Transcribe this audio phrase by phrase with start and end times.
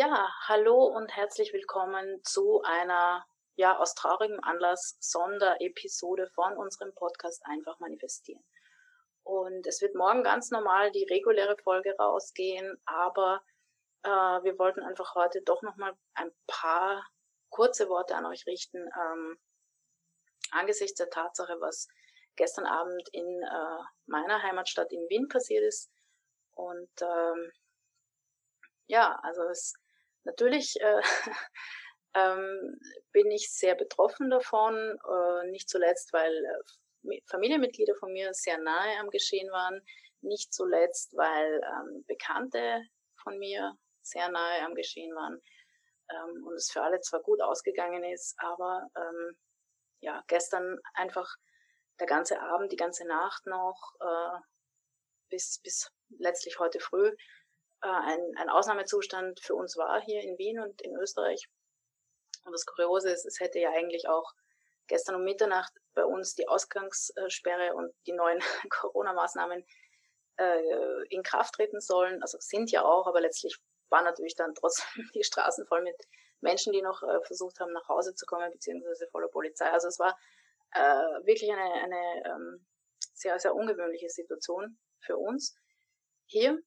[0.00, 7.44] Ja, hallo und herzlich willkommen zu einer, ja, aus traurigem Anlass Sonderepisode von unserem Podcast
[7.44, 8.44] Einfach manifestieren.
[9.24, 13.42] Und es wird morgen ganz normal die reguläre Folge rausgehen, aber
[14.04, 17.04] äh, wir wollten einfach heute doch nochmal ein paar
[17.50, 19.36] kurze Worte an euch richten, ähm,
[20.52, 21.88] angesichts der Tatsache, was
[22.36, 25.90] gestern Abend in äh, meiner Heimatstadt in Wien passiert ist.
[26.52, 27.50] Und ähm,
[28.86, 29.74] ja, also es
[30.28, 31.00] natürlich äh,
[32.14, 32.78] ähm,
[33.12, 38.98] bin ich sehr betroffen davon, äh, nicht zuletzt, weil äh, Familienmitglieder von mir sehr nahe
[39.00, 39.80] am Geschehen waren,
[40.20, 42.82] nicht zuletzt, weil ähm, Bekannte
[43.22, 45.40] von mir sehr nahe am Geschehen waren
[46.10, 49.38] ähm, und es für alle zwar gut ausgegangen ist, aber ähm,
[50.00, 51.28] ja, gestern einfach
[52.00, 54.38] der ganze Abend, die ganze Nacht noch äh,
[55.30, 57.12] bis, bis letztlich heute früh
[57.82, 61.48] äh, ein, ein Ausnahmezustand für uns war hier in Wien und in Österreich.
[62.44, 64.32] Und das Kuriose ist, es hätte ja eigentlich auch
[64.86, 68.40] gestern um Mitternacht bei uns die Ausgangssperre und die neuen
[68.70, 69.64] Corona-Maßnahmen
[70.38, 72.22] äh, in Kraft treten sollen.
[72.22, 73.58] Also sind ja auch, aber letztlich
[73.90, 75.96] waren natürlich dann trotzdem die Straßen voll mit
[76.40, 79.70] Menschen, die noch äh, versucht haben, nach Hause zu kommen, beziehungsweise voller Polizei.
[79.70, 80.16] Also es war
[80.72, 82.66] äh, wirklich eine, eine ähm,
[83.14, 85.56] sehr, sehr ungewöhnliche Situation für uns
[86.26, 86.58] hier.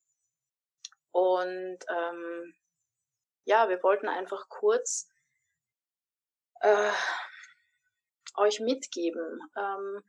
[1.11, 2.55] Und ähm,
[3.43, 5.09] ja, wir wollten einfach kurz
[6.61, 6.91] äh,
[8.35, 10.03] euch mitgeben, ähm,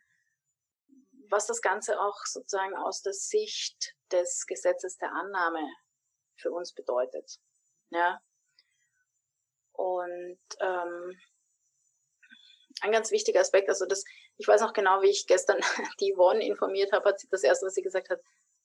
[1.28, 5.66] was das Ganze auch sozusagen aus der Sicht des Gesetzes der Annahme
[6.36, 7.38] für uns bedeutet.
[7.90, 8.20] Ja.
[9.72, 11.18] Und ähm,
[12.82, 14.04] ein ganz wichtiger Aspekt, also das,
[14.36, 15.58] ich weiß noch genau, wie ich gestern
[16.00, 18.20] die Yvonne informiert habe, hat sie das erste, was sie gesagt hat,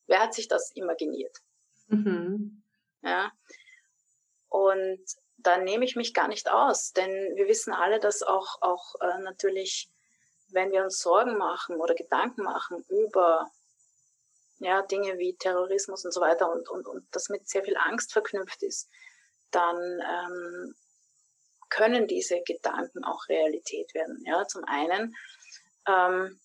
[0.08, 1.38] wer hat sich das imaginiert?
[1.88, 2.64] Mhm.
[3.02, 3.32] Ja.
[4.50, 5.00] Und
[5.38, 9.20] da nehme ich mich gar nicht aus, denn wir wissen alle, dass auch, auch äh,
[9.20, 9.90] natürlich,
[10.50, 13.50] wenn wir uns Sorgen machen oder Gedanken machen über
[14.60, 18.12] ja, Dinge wie Terrorismus und so weiter und, und, und das mit sehr viel Angst
[18.12, 18.90] verknüpft ist,
[19.52, 20.76] dann ähm,
[21.70, 24.24] können diese Gedanken auch Realität werden.
[24.26, 25.16] Ja, zum einen
[25.88, 26.40] ähm,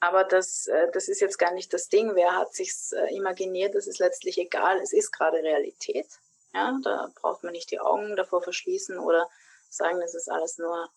[0.00, 2.14] aber das, äh, das ist jetzt gar nicht das Ding.
[2.14, 3.74] Wer hat sich's äh, imaginiert?
[3.74, 4.78] Das ist letztlich egal.
[4.80, 6.06] Es ist gerade Realität.
[6.54, 9.28] Ja, da braucht man nicht die Augen davor verschließen oder
[9.68, 10.88] sagen, das ist alles nur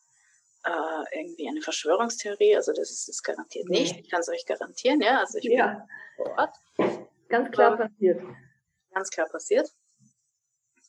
[0.66, 2.56] äh, irgendwie eine Verschwörungstheorie.
[2.56, 3.82] Also das ist es garantiert nee.
[3.82, 4.00] nicht.
[4.00, 5.02] Ich kann es euch garantieren.
[5.02, 5.68] Ja, also ich ja.
[5.68, 6.56] bin vor Ort.
[7.30, 8.22] Ganz klar ähm, passiert.
[8.94, 9.70] Ganz klar passiert.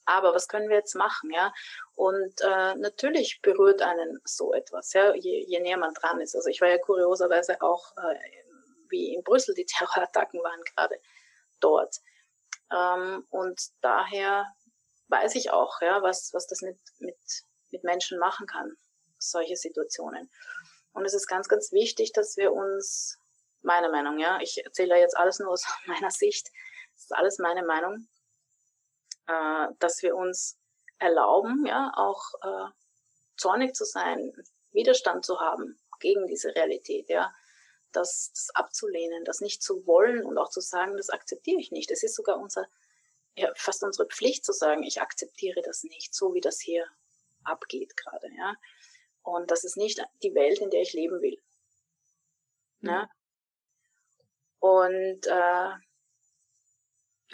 [0.06, 1.52] Aber was können wir jetzt machen, ja?
[1.94, 6.34] Und äh, natürlich berührt einen so etwas, ja, je, je näher man dran ist.
[6.34, 8.18] Also ich war ja kurioserweise auch, äh,
[8.88, 11.00] wie in Brüssel die Terrorattacken waren gerade
[11.60, 12.00] dort.
[12.72, 14.46] Ähm, und daher
[15.08, 17.16] weiß ich auch, ja, was, was das mit, mit,
[17.70, 18.76] mit Menschen machen kann,
[19.18, 20.30] solche Situationen.
[20.92, 23.18] Und es ist ganz, ganz wichtig, dass wir uns,
[23.62, 26.50] meine Meinung, ja, ich erzähle jetzt alles nur aus meiner Sicht,
[26.94, 28.08] das ist alles meine Meinung,
[29.26, 30.58] äh, dass wir uns
[30.98, 32.70] erlauben, ja, auch äh,
[33.36, 34.32] zornig zu sein,
[34.72, 37.32] Widerstand zu haben gegen diese Realität, ja,
[37.92, 41.90] das, das abzulehnen, das nicht zu wollen und auch zu sagen, das akzeptiere ich nicht.
[41.90, 42.66] Es ist sogar unser,
[43.36, 46.86] ja, fast unsere Pflicht zu sagen, ich akzeptiere das nicht, so wie das hier
[47.44, 48.54] abgeht gerade, ja.
[49.22, 51.40] Und das ist nicht die Welt, in der ich leben will.
[52.80, 52.90] Mhm.
[52.90, 53.08] Ja.
[54.58, 55.70] Und äh,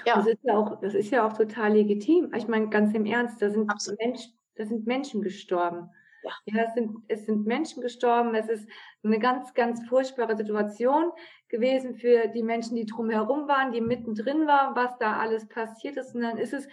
[0.04, 0.16] ja.
[0.16, 2.32] Das ist ja auch, das ist ja auch total legitim.
[2.34, 5.90] Ich meine, ganz im Ernst, da sind Menschen, da sind Menschen gestorben.
[6.22, 6.30] Ja.
[6.44, 8.34] ja, es sind, es sind Menschen gestorben.
[8.34, 8.68] Es ist
[9.02, 11.12] eine ganz, ganz furchtbare Situation
[11.48, 16.14] gewesen für die Menschen, die drumherum waren, die mittendrin waren, was da alles passiert ist.
[16.14, 16.68] Und dann ist es,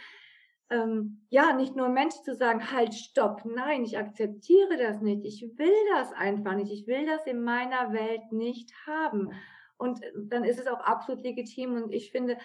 [0.70, 5.24] ähm, ja, nicht nur Menschen zu sagen, halt, stopp, nein, ich akzeptiere das nicht.
[5.24, 6.72] Ich will das einfach nicht.
[6.72, 9.32] Ich will das in meiner Welt nicht haben.
[9.78, 11.76] Und dann ist es auch absolut legitim.
[11.76, 12.38] Und ich finde,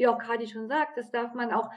[0.00, 1.68] wie auch Kadi schon sagt, das darf man auch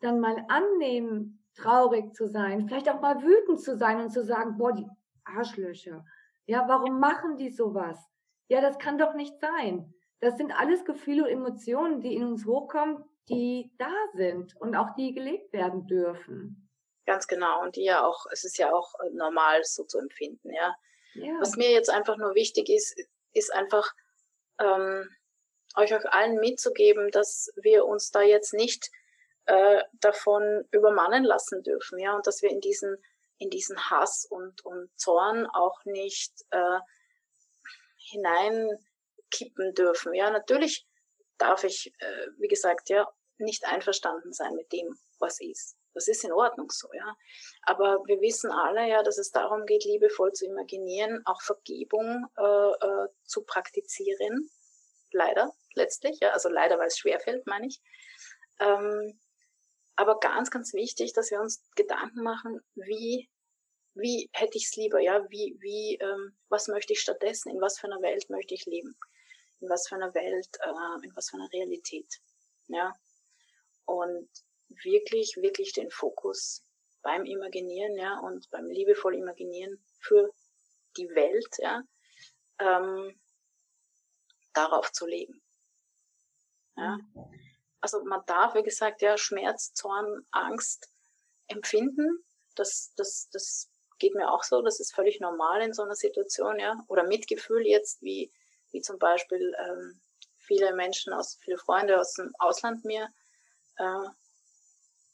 [0.00, 4.56] dann mal annehmen, traurig zu sein, vielleicht auch mal wütend zu sein und zu sagen,
[4.56, 4.86] boah, die
[5.24, 6.04] Arschlöcher.
[6.46, 7.98] Ja, warum machen die sowas?
[8.46, 9.92] Ja, das kann doch nicht sein.
[10.20, 14.94] Das sind alles Gefühle und Emotionen, die in uns hochkommen, die da sind und auch
[14.94, 16.70] die gelebt werden dürfen.
[17.06, 17.62] Ganz genau.
[17.62, 20.76] Und die ja auch, es ist ja auch äh, normal so zu empfinden, ja.
[21.14, 21.40] ja.
[21.40, 22.94] Was mir jetzt einfach nur wichtig ist,
[23.32, 23.92] ist einfach,
[24.60, 25.08] ähm,
[25.76, 28.90] euch auch allen mitzugeben, dass wir uns da jetzt nicht
[29.46, 32.96] äh, davon übermannen lassen dürfen, ja, und dass wir in diesen
[33.38, 36.78] in diesen Hass und und Zorn auch nicht äh,
[38.10, 40.14] hineinkippen dürfen.
[40.14, 40.86] Ja, natürlich
[41.38, 45.76] darf ich, äh, wie gesagt, ja, nicht einverstanden sein mit dem, was ist.
[45.94, 47.16] Das ist in Ordnung so, ja.
[47.62, 52.42] Aber wir wissen alle ja, dass es darum geht, liebevoll zu imaginieren, auch Vergebung äh,
[52.42, 54.50] äh, zu praktizieren.
[55.14, 56.30] Leider, letztlich, ja.
[56.32, 57.80] Also leider, weil es schwerfällt, meine ich.
[58.58, 59.18] Ähm,
[59.94, 63.30] aber ganz, ganz wichtig, dass wir uns Gedanken machen, wie,
[63.94, 67.78] wie hätte ich es lieber, ja, wie, wie, ähm, was möchte ich stattdessen, in was
[67.78, 68.96] für einer Welt möchte ich leben,
[69.60, 72.20] in was für einer Welt, äh, in was für einer Realität,
[72.66, 72.92] ja.
[73.84, 74.28] Und
[74.82, 76.64] wirklich, wirklich den Fokus
[77.02, 80.32] beim Imaginieren, ja, und beim liebevoll Imaginieren für
[80.96, 81.84] die Welt, ja,
[82.58, 83.14] ähm,
[84.54, 85.40] darauf zu legen.
[86.76, 86.98] Ja.
[87.80, 90.90] Also man darf, wie gesagt, ja, Schmerz, Zorn, Angst
[91.48, 92.24] empfinden.
[92.54, 94.62] Das, das, das geht mir auch so.
[94.62, 96.82] Das ist völlig normal in so einer Situation, ja.
[96.88, 98.32] Oder Mitgefühl jetzt, wie,
[98.70, 100.00] wie zum Beispiel ähm,
[100.38, 103.08] viele Menschen aus, viele Freunde aus dem Ausland mir
[103.76, 104.08] äh,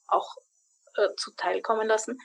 [0.08, 0.36] auch
[0.96, 2.18] äh, zuteilkommen lassen.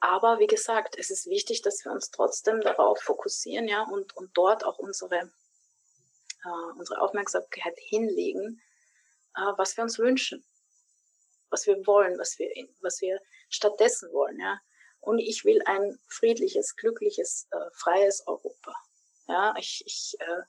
[0.00, 4.30] Aber wie gesagt, es ist wichtig, dass wir uns trotzdem darauf fokussieren, ja, und, und
[4.34, 5.30] dort auch unsere,
[6.44, 8.62] äh, unsere Aufmerksamkeit hinlegen,
[9.36, 10.44] äh, was wir uns wünschen,
[11.50, 12.50] was wir wollen, was wir,
[12.80, 13.20] was wir
[13.50, 14.58] stattdessen wollen, ja.
[15.00, 18.74] Und ich will ein friedliches, glückliches, äh, freies Europa.
[19.28, 20.42] Ja, ich, ich äh,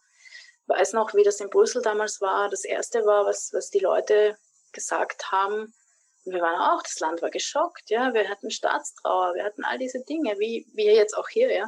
[0.68, 2.50] weiß noch, wie das in Brüssel damals war.
[2.50, 4.38] Das erste war, was, was die Leute
[4.74, 5.74] gesagt haben.
[6.23, 8.13] Wir waren auch, das Land war geschockt, ja.
[8.13, 11.65] Wir hatten Staatstrauer, wir hatten all diese Dinge, wie wir jetzt auch hier, ja.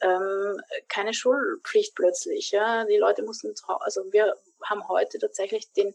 [0.00, 2.84] Ähm, keine Schulpflicht plötzlich, ja.
[2.84, 5.94] Die Leute mussten zu Hause, also wir haben heute tatsächlich den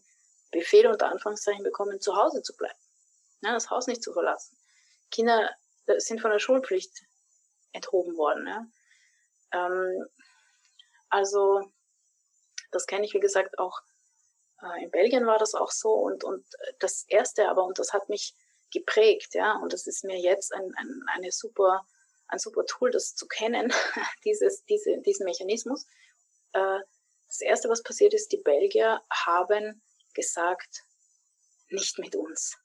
[0.50, 2.78] Befehl unter Anführungszeichen bekommen, zu Hause zu bleiben.
[3.42, 4.56] Ja, das Haus nicht zu verlassen.
[5.10, 5.50] Kinder
[5.86, 7.02] äh, sind von der Schulpflicht
[7.72, 8.66] enthoben worden, ja.
[9.52, 10.06] Ähm,
[11.10, 11.70] also,
[12.70, 13.82] das kenne ich, wie gesagt, auch
[14.80, 16.44] in Belgien war das auch so und, und
[16.78, 18.34] das erste aber, und das hat mich
[18.70, 21.86] geprägt, ja, und das ist mir jetzt ein, ein, eine super,
[22.28, 23.72] ein super Tool, das zu kennen,
[24.24, 25.86] dieses, diese, diesen Mechanismus.
[26.52, 26.80] Äh,
[27.26, 29.82] das erste, was passiert ist, die Belgier haben
[30.14, 30.82] gesagt,
[31.68, 32.56] nicht mit uns.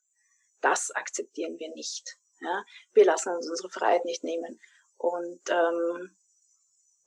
[0.60, 2.18] Das akzeptieren wir nicht.
[2.40, 2.64] Ja?
[2.92, 4.60] Wir lassen uns unsere Freiheit nicht nehmen.
[4.96, 6.16] Und ähm,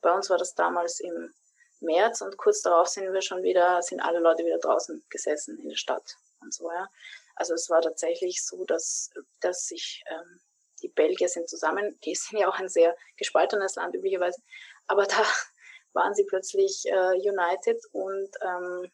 [0.02, 1.34] bei uns war das damals im
[1.82, 5.70] März und kurz darauf sind wir schon wieder, sind alle Leute wieder draußen gesessen in
[5.70, 6.90] der Stadt und so, ja.
[7.36, 10.42] Also es war tatsächlich so, dass, dass sich ähm,
[10.82, 14.42] die Belgier sind zusammen, die sind ja auch ein sehr gespaltenes Land üblicherweise,
[14.88, 15.24] aber da
[15.94, 18.92] waren sie plötzlich äh, united und, ähm,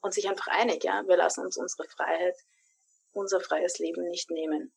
[0.00, 2.36] und sich einfach einig, ja, wir lassen uns unsere Freiheit,
[3.12, 4.72] unser freies Leben nicht nehmen.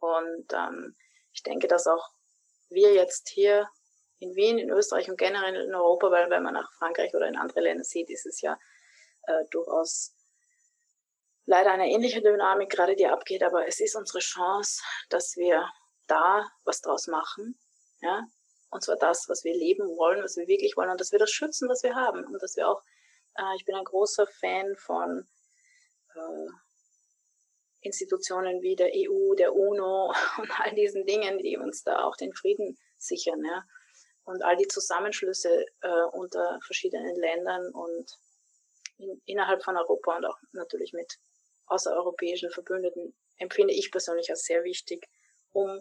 [0.00, 0.96] Und ähm,
[1.32, 2.10] ich denke, dass auch
[2.70, 3.68] wir jetzt hier
[4.24, 7.36] in Wien, in Österreich und generell in Europa, weil wenn man nach Frankreich oder in
[7.36, 8.58] andere Länder sieht, ist es ja
[9.26, 10.14] äh, durchaus
[11.46, 15.68] leider eine ähnliche Dynamik gerade, die abgeht, aber es ist unsere Chance, dass wir
[16.06, 17.58] da was draus machen,
[18.00, 18.24] ja,
[18.70, 21.30] und zwar das, was wir leben wollen, was wir wirklich wollen und dass wir das
[21.30, 22.24] schützen, was wir haben.
[22.24, 22.82] Und dass wir auch,
[23.36, 25.28] äh, ich bin ein großer Fan von
[26.12, 26.48] äh,
[27.82, 32.32] Institutionen wie der EU, der UNO und all diesen Dingen, die uns da auch den
[32.32, 33.64] Frieden sichern, ja
[34.24, 38.18] und all die Zusammenschlüsse äh, unter verschiedenen Ländern und
[38.98, 41.18] in, innerhalb von Europa und auch natürlich mit
[41.66, 45.08] außereuropäischen Verbündeten empfinde ich persönlich als sehr wichtig,
[45.52, 45.80] um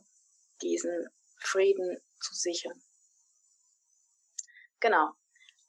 [0.61, 2.81] diesen Frieden zu sichern.
[4.79, 5.11] Genau.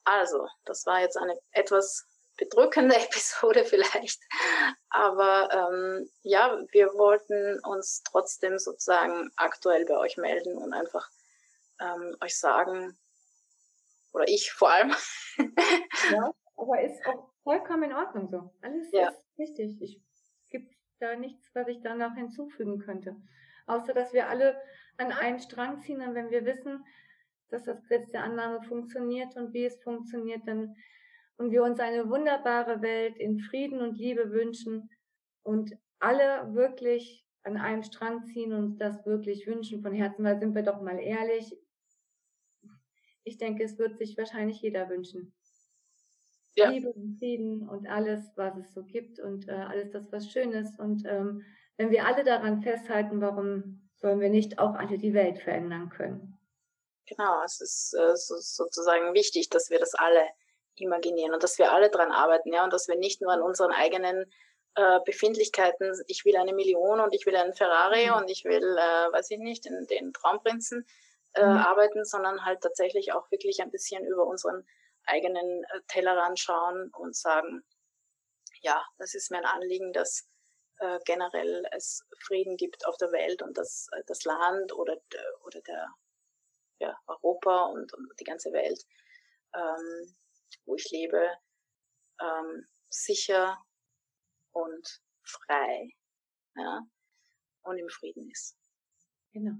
[0.05, 4.21] Also, das war jetzt eine etwas bedrückende Episode vielleicht,
[4.89, 11.09] aber ähm, ja, wir wollten uns trotzdem sozusagen aktuell bei euch melden und einfach
[11.81, 12.97] ähm, euch sagen,
[14.13, 14.95] oder ich vor allem.
[16.13, 18.55] ja, aber ist auch vollkommen in Ordnung so.
[18.63, 19.09] Alles ja.
[19.09, 19.83] ist richtig.
[19.83, 20.01] Ich
[20.51, 23.17] gibt da nichts, was ich da noch hinzufügen könnte.
[23.67, 24.61] Außer, dass wir alle
[24.97, 26.85] an einen Strang ziehen und wenn wir wissen,
[27.51, 30.75] dass das Gesetz der Annahme funktioniert und wie es funktioniert, dann
[31.37, 34.91] und wir uns eine wunderbare Welt in Frieden und Liebe wünschen
[35.43, 40.55] und alle wirklich an einem Strang ziehen und das wirklich wünschen von Herzen, weil sind
[40.55, 41.57] wir doch mal ehrlich,
[43.25, 45.35] ich denke, es wird sich wahrscheinlich jeder wünschen.
[46.57, 46.71] Ja.
[46.71, 50.53] Liebe und Frieden und alles, was es so gibt und äh, alles das, was schön
[50.53, 50.79] ist.
[50.79, 51.43] Und ähm,
[51.77, 56.39] wenn wir alle daran festhalten, warum sollen wir nicht auch alle die Welt verändern können?
[57.07, 60.23] Genau, es ist äh, so, sozusagen wichtig, dass wir das alle
[60.77, 63.73] imaginieren und dass wir alle daran arbeiten, ja, und dass wir nicht nur an unseren
[63.73, 64.27] eigenen
[64.77, 68.17] äh, Befindlichkeiten, ich will eine Million und ich will einen Ferrari mhm.
[68.17, 70.87] und ich will, äh, weiß ich nicht, den, den Traumprinzen,
[71.35, 71.59] äh, mhm.
[71.59, 74.67] arbeiten, sondern halt tatsächlich auch wirklich ein bisschen über unseren
[75.07, 77.65] eigenen äh, Tellerrand schauen und sagen,
[78.63, 80.27] ja, das ist mir ein Anliegen, dass
[80.79, 84.97] äh, generell es Frieden gibt auf der Welt und dass äh, das Land oder,
[85.45, 85.89] oder der
[86.81, 88.83] ja, Europa und, und die ganze Welt,
[89.55, 90.17] ähm,
[90.65, 91.31] wo ich lebe,
[92.21, 93.59] ähm, sicher
[94.55, 95.91] und frei
[96.57, 96.81] ja,
[97.63, 98.57] und im Frieden ist.
[99.33, 99.57] Genau.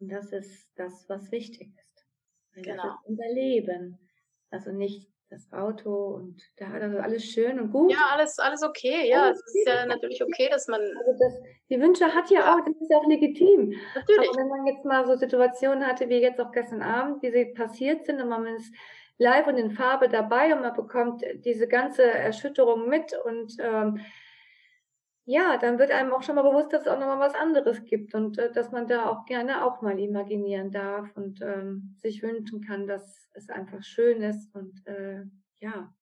[0.00, 2.06] Und das ist das, was wichtig ist.
[2.54, 2.82] Weil genau.
[2.82, 3.98] Das ist unser Leben.
[4.50, 7.90] Also nicht das Auto und da also alles schön und gut.
[7.90, 9.08] Ja, alles, alles okay.
[9.08, 10.80] Ja, es ist ja natürlich okay, dass man.
[10.80, 11.34] Also das,
[11.68, 13.74] die Wünsche hat ja, ja, auch, das ist ja auch legitim.
[13.94, 14.28] Natürlich.
[14.28, 17.46] Aber wenn man jetzt mal so Situationen hatte, wie jetzt auch gestern Abend, wie sie
[17.46, 18.72] passiert sind und man ist
[19.18, 23.98] live und in Farbe dabei und man bekommt diese ganze Erschütterung mit und ähm,
[25.28, 28.14] ja, dann wird einem auch schon mal bewusst, dass es auch nochmal was anderes gibt
[28.14, 32.64] und äh, dass man da auch gerne auch mal imaginieren darf und ähm, sich wünschen
[32.64, 35.24] kann, dass es einfach schön ist und äh,
[35.58, 35.92] ja,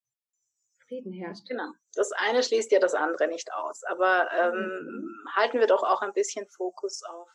[0.86, 1.48] Frieden herrscht.
[1.48, 1.72] Genau.
[1.94, 3.82] Das eine schließt ja das andere nicht aus.
[3.84, 5.24] Aber ähm, mhm.
[5.34, 7.30] halten wir doch auch ein bisschen Fokus auf,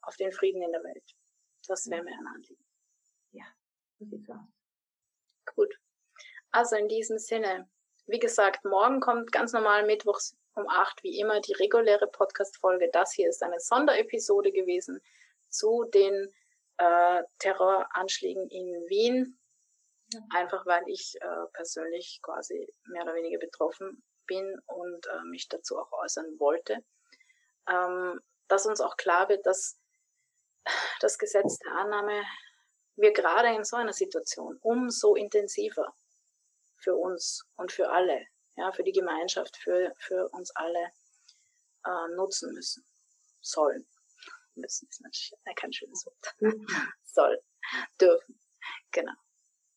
[0.00, 1.04] auf den Frieden in der Welt.
[1.68, 2.64] Das wäre mir ein Anliegen.
[3.32, 3.44] Ja,
[3.98, 4.38] so sieht's aus.
[5.54, 5.78] Gut.
[6.50, 7.68] Also in diesem Sinne,
[8.06, 12.88] wie gesagt, morgen kommt ganz normal mittwochs um acht wie immer die reguläre Podcast-Folge.
[12.92, 15.00] Das hier ist eine Sonderepisode gewesen
[15.48, 16.32] zu den
[16.78, 19.38] äh, Terroranschlägen in Wien.
[20.34, 25.78] Einfach weil ich äh, persönlich quasi mehr oder weniger betroffen bin und äh, mich dazu
[25.78, 26.84] auch äußern wollte.
[27.68, 29.78] Ähm, dass uns auch klar wird, dass
[31.00, 32.22] das Gesetz der Annahme
[32.96, 35.94] wir gerade in so einer Situation umso intensiver
[36.76, 40.90] für uns und für alle ja, für die Gemeinschaft, für, für uns alle
[41.84, 42.84] äh, nutzen müssen.
[43.40, 43.86] Sollen.
[44.54, 46.34] Müssen ist natürlich kein schönes Wort.
[47.04, 47.40] Soll.
[48.00, 48.40] Dürfen.
[48.92, 49.12] Genau.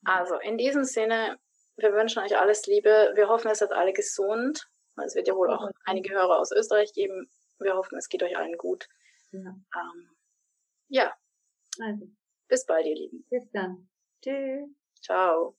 [0.05, 1.37] Also in diesem Sinne,
[1.75, 3.11] wir wünschen euch alles Liebe.
[3.15, 4.69] Wir hoffen, es seid alle gesund.
[5.05, 7.29] Es wird ja wohl auch einige Hörer aus Österreich geben.
[7.59, 8.87] Wir hoffen, es geht euch allen gut.
[9.31, 9.55] Ja.
[9.75, 10.09] Ähm,
[10.87, 11.13] ja.
[11.79, 12.07] Also.
[12.47, 13.25] Bis bald, ihr Lieben.
[13.29, 13.89] Bis dann.
[14.21, 14.69] Tschüss.
[15.01, 15.55] Ciao.